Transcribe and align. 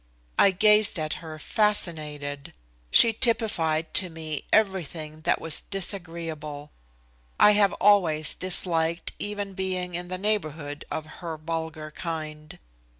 I 0.39 0.49
gazed 0.49 0.97
at 0.97 1.13
her 1.21 1.37
fascinated. 1.37 2.53
She 2.89 3.13
typified 3.13 3.93
to 3.93 4.09
me 4.09 4.45
everything 4.51 5.21
that 5.25 5.39
was 5.39 5.61
disagreeable. 5.61 6.71
I 7.39 7.51
have 7.51 7.73
always 7.73 8.33
disliked 8.33 9.13
even 9.19 9.53
being 9.53 9.93
in 9.93 10.07
the 10.07 10.17
neighborhood 10.17 10.85
of 10.89 11.05
her 11.21 11.37
vulgar 11.37 11.91
kind. 11.91 12.57